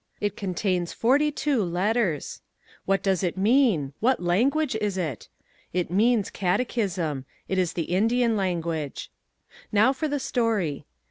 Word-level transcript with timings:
It 0.19 0.35
contains 0.35 0.93
forty 0.93 1.31
two 1.31 1.61
letters. 1.63 2.41
What 2.85 3.03
does 3.03 3.21
it 3.23 3.37
mean? 3.37 3.93
What 3.99 4.19
language 4.19 4.75
is 4.81 4.97
it? 4.97 5.29
It 5.73 5.91
means 5.91 6.31
"catechism." 6.31 7.25
It 7.47 7.59
is 7.59 7.73
the 7.73 7.83
Indian 7.83 8.35
language. 8.35 9.11
Now 9.71 9.93
for 9.93 10.07
the 10.07 10.19
story. 10.19 10.85